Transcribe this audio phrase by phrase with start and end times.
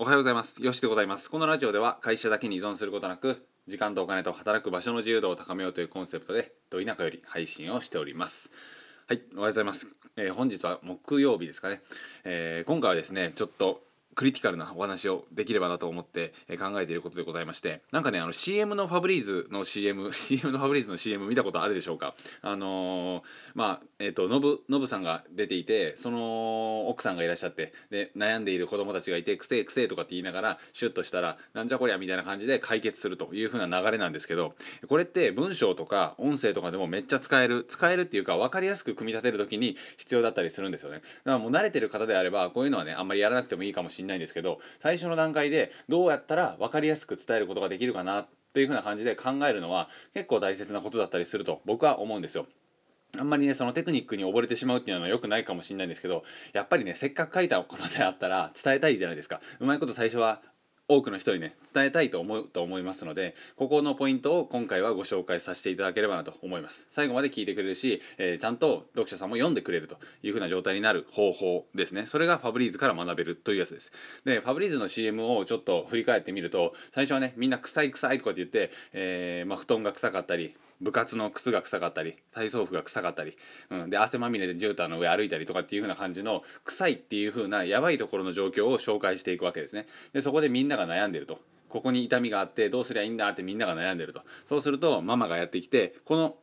[0.00, 0.62] おはようございます。
[0.62, 1.28] よしでございます。
[1.28, 8.52] このラジオでは会社だけに依存することなく、時間とお金と働く場所の自由度を高めようというコンセプトで、ど田舎より配信をしております。
[9.08, 9.88] はい、おはようございます。
[10.14, 11.82] えー本日は木曜日ですかね。
[12.22, 13.82] えー今回はですね、ちょっと
[14.18, 22.16] クリティカルなお話をできればなと思ってえー考えていることでございましてなんかねあの CM のファブリーズの CM CM のファブリーズの CM 見たことあるでしょうか？
[22.42, 23.22] あのー
[23.54, 34.54] まあえっ、とノブノブさんが出ていてその奥さんがいらっしゃってで悩んでいる子供たちがいてくせえくせえとかって言いながらシュッとしたらなんじゃこりゃみたいな感じで解決するという風な流れなんですけど
[34.88, 40.96] これって文章とか音声とかでもめっちゃ使える使えるっていうか分かりやすく組み立てる時に必要だったりするんですよね。
[40.96, 52.46] だからもう慣れてる方であればこういうのはねあんまりやらなくてもいいかもしれないないんですけど最初の段階でどうやったら分かりやすく伝えることができるかなというふうな感じで考えるのは結構大切なことだったりすると僕は思うんですよ。
[53.18, 59.40] あんまりねそのテクニックに溺れてしまうっていうのは良くないかもしれないんですけどやっぱりねせっかく書いたことであったら伝えたいじゃないですか。
[59.60, 60.42] うまいこと最初は
[60.88, 66.86] 多くの人にね伝えたいと思うと思いますのでここのポイントを今回はご紹介させていただければなと思います。
[66.90, 72.06] 最後まで聞いてくれるし、えーちゃんと読者さんも読んでくれるというふうな状態になる方法ですね。
[72.06, 73.92] それがファブリーズから学べるというやつです。
[74.24, 83.36] でファブリーズの CM をちょっと振り返ってみると最初はねみんな臭い臭いとかって言って、えーまあ、布団が臭かったり部活の靴が臭かったり体操服が臭かったり、
[83.70, 89.86] うん、で汗まみれで絨毯の上歩いたりとかっていう風な感じの臭いっていう風なやばいところの状況を紹介していくわけですね。
[90.12, 91.40] でそこでみんなが悩んでると。
[91.68, 94.22] ここに痛みがあってどうすりゃいいんだってみんなが悩んでると。
[94.46, 96.36] そうするとママがやってきてこの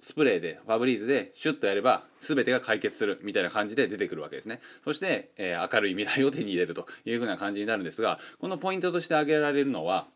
[0.00, 4.60] スプレーでファブリーズでシュッとやれば全てが解決するみたいな感じで出てくるわけですね。
[4.84, 10.08] そして、えー明るい未来を手に入れるという風な感じになるんですがこのポイントとして挙げられるのは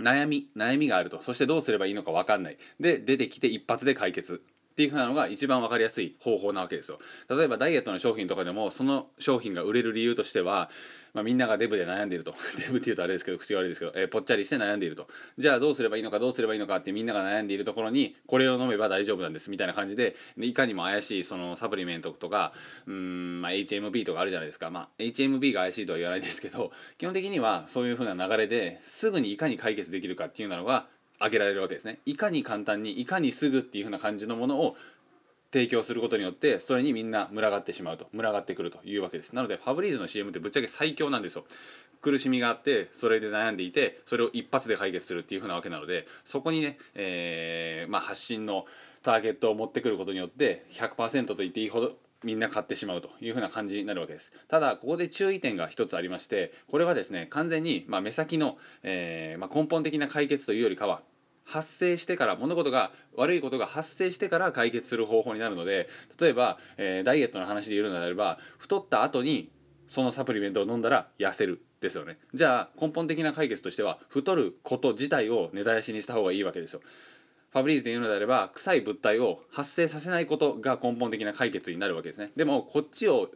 [0.00, 1.22] 悩み悩みがあると。
[1.22, 2.58] そしてどうすればいいのか分かんない。
[2.80, 4.42] で出てきて一発で解決。
[4.78, 7.00] っていう風なのが一番分かりやすい方法なわけですよ。
[7.28, 10.70] 例えばダイエットの商品とかでもその商品が売れる理由としては、
[11.14, 12.32] まあ、みんながデブで悩んでいると。
[12.56, 15.08] デブっていうとあれですけど口が悪いですけど、えーぽっちゃりして悩んでいると。
[15.36, 22.52] じゃあどうすればいいのかどうすればいいのかってみんなが悩んでいるところにこれを飲めば大丈夫なんですみたいな感じでいかにも怪しいそのサプリメントとか
[22.86, 30.86] うん、まあ、HMB とかあるじゃないですか、まあ、HMB が怪しいとは言わないですけど基本的にはそういう風な流れですぐにいかに解決できるかっていうのが
[31.18, 32.00] 挙げられるわけですね。
[32.06, 34.76] いかに簡単にいかにすぐっていう風な感じのものを
[35.52, 39.34] 提供することによってそれにみんな群がってしまうと群がってくるというわけです。
[39.34, 41.44] なのでファブリーズの CM ってぶっちゃけ最強なんですよ。
[42.00, 48.66] 苦しみがあってそれで悩んでいてそれを一発で解決するっていう風なわけなのでそこにね、えーまあ、発信の
[49.02, 54.32] ターゲットを持ってくることによって100%と言っていいほどみんな買ってしまうというふな感じになるわけです。
[54.48, 61.02] ただここで注意点が一つありましてこれはですね完全に、ま、目先の、えーま、根本的な解決というよりかは
[61.44, 65.88] 発生してから物事が悪いことが発生してから解決する方法になるので
[66.20, 69.50] 例えば、えーダイエットの話で言うのであれば太った後に
[69.86, 72.18] そのサプリメントを飲んだら痩せるですよね。
[72.34, 76.80] じゃあ根本的な解決としては太ること自体を根絶やしにした方がいいわけですよ。
[77.50, 82.30] ファブリーズで言うのであれば臭い物体を発生させないことが根本的な解決になるわけですね。
[82.36, 83.30] でもこっちを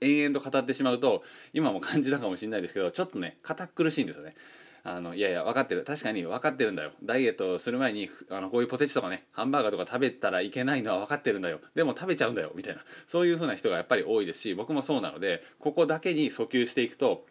[0.00, 1.22] 延々と語ってしまうと
[1.52, 4.34] 今も感じたかもしれないですけどちょっとね堅苦しいんですよね。
[4.82, 5.84] あのいやいや分かってる。
[5.84, 6.92] 確かに分かってるんだよ。
[7.02, 11.60] ダイエットする前にあのこういうポテチとかねハンバーガーとか食べたらいけないのは分かってるんだよ。
[11.74, 12.82] でも食べちゃうんだよみたいな。
[13.06, 17.26] そういう風な人がやっぱり多いですし僕もそうなのでここだけに訴求していくと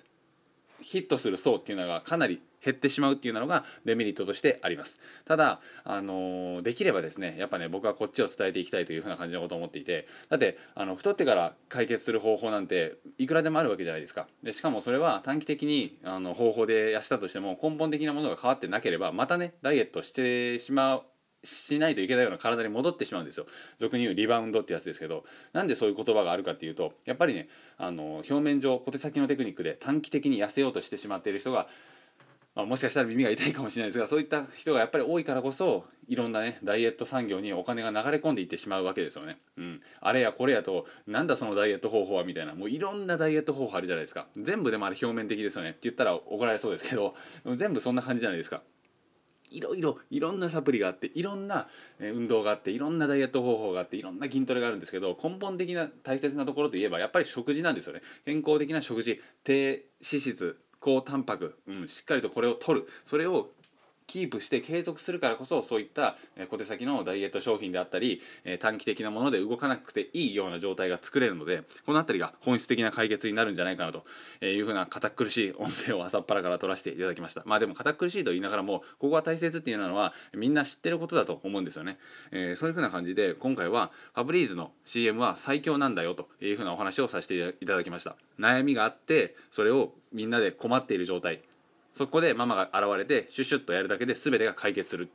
[0.80, 5.00] ヒットする層っていうのがかなり減ってしまうっていうのがデメリットとしてあります。
[5.26, 14.28] ただ、あのできればですねやっぱね僕はこっちを伝えていきたいというふうな感じのことを思っていてだってあの太ってから解決する方法なんていくらでもあるわけじゃないですか。
[14.44, 21.04] でしかもそれは短期的にあの方法で痩せたとしても根本的なものが変わってなければまたねダイエットしてしまう
[21.44, 23.46] しないといけないような体に戻ってしまうんですよ。
[23.78, 25.24] 俗に言うリバウンドってやつですけど。
[25.54, 31.68] なんでそういう言葉があるかっていうとやっぱりねあの表面上小手先のテクニックで短期的に痩せようとしてしまっている人が
[32.56, 39.38] まあ、もしかしたら耳が痛いかもしれないですがそういった人がやっぱり多いからこそいろんなねダイエット産業にお金が流れ込んでいってしまうわけですよね。
[39.58, 42.56] うん、あれやこれやとなんだそのダイエット方法はみたいな。
[42.56, 44.28] もういろんなダイエット方法あるじゃないですか。
[44.36, 45.70] 全部でもあれ表面的ですよね。
[45.70, 47.16] って言ったら怒られそうですけど
[47.56, 48.64] 全部そんな感じじゃないですか。
[49.52, 51.68] いろいろいろんなサプリがあっていろんな
[52.00, 58.02] 運動があっていろんなダイエット方法があっていろんな筋トレがあるんですけど根本的な大切なところといえばやっぱり食事なんですよね。
[58.26, 59.20] 健康的な食事。
[59.44, 60.60] 低脂質。
[60.80, 62.88] 高タンパク、うん、しっかりとこれを取る。
[63.06, 63.50] それを
[64.10, 66.18] キープして継続するからこそそういった
[66.50, 68.22] 小手先のダイエット商品であったり
[68.60, 74.04] 短期的なもので動かなくていいような状態が作れるのでこの辺りが本質的な解決になるんじゃないかなと
[74.44, 77.44] いうふうな堅苦しい音声を朝っぱらから取らせていただきました。
[77.46, 82.00] まあでも堅苦しいと言いながらもここが大切っていうのはみんな知ってることだと思うんですよね、
[82.32, 88.16] えー、そういうふうな感じで今回はファブリーズの CM は最強なんだよというふうなお話をさせていただきました。
[88.40, 91.42] 悩みがあってそれをみんなで困っている状態。
[91.94, 95.10] そこでママが現れてシュシュッとやるだけで全てが解決する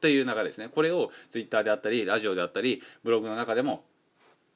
[0.00, 0.68] という流れですね。
[0.68, 3.84] これを Twitter であったりラジオであったりブログの中でも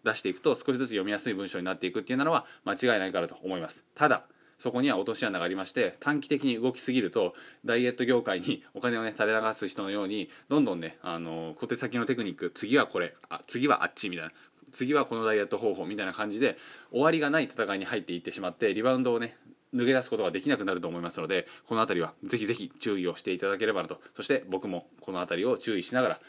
[0.05, 3.85] 出していくと少しずつ読みやすい文章になっていくっていうのは間違いないからと思います。
[3.94, 4.25] ただ
[4.58, 14.32] そこには落とし穴がありまして短期的に動きすぎるとダイエット業界に お金をね垂れ流す人のようにどんどんねあの小手先のテクニック次はこれあ次はあっちみたいな
[14.70, 16.58] 次はこのダイエット方法みたいな感じで
[16.90, 19.37] 終わりがない戦いに入っていってしまってリバウンドをね
[19.75, 26.21] 抜け出すことができなくなると思いますのでこの辺りはぜひぜひ注意をしていただければなとそして僕もこの辺りを注意しながら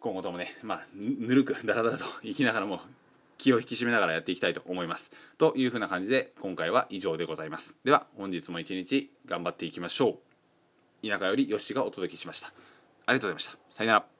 [0.00, 2.80] 今後ともねまあぬるくダラダラと生きながらも
[3.38, 5.10] 気を引き締めながらやっていきたいと思います。
[5.36, 7.76] というふうな感じで今回は以上でございます。
[7.82, 10.20] では本日も一日頑張っていきましょ
[11.02, 11.08] う。
[11.08, 12.52] 田舎よりよしがお届けしました。
[13.06, 13.58] ありがとうございました。
[13.74, 14.11] さよなら。